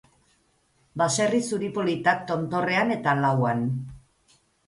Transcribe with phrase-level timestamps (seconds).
[1.01, 3.61] Baserri zuri politak tontorrean eta lauan.